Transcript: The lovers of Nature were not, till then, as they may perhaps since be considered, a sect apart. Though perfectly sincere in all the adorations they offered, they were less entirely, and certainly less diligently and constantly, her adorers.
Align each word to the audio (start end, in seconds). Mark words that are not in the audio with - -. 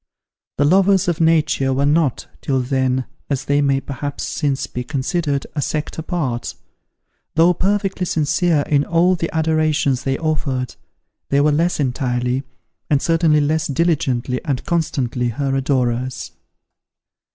The 0.57 0.65
lovers 0.65 1.07
of 1.07 1.21
Nature 1.21 1.71
were 1.73 1.85
not, 1.85 2.25
till 2.41 2.59
then, 2.61 3.05
as 3.29 3.45
they 3.45 3.61
may 3.61 3.79
perhaps 3.79 4.23
since 4.23 4.65
be 4.65 4.83
considered, 4.83 5.45
a 5.53 5.61
sect 5.61 5.99
apart. 5.99 6.55
Though 7.35 7.53
perfectly 7.53 8.07
sincere 8.07 8.61
in 8.61 8.83
all 8.83 9.13
the 9.15 9.29
adorations 9.31 10.03
they 10.03 10.17
offered, 10.17 10.75
they 11.29 11.39
were 11.39 11.51
less 11.51 11.79
entirely, 11.79 12.41
and 12.89 12.99
certainly 12.99 13.41
less 13.41 13.67
diligently 13.67 14.43
and 14.43 14.65
constantly, 14.65 15.27
her 15.29 15.55
adorers. 15.55 16.31